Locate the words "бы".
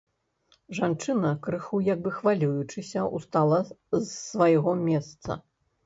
2.09-2.15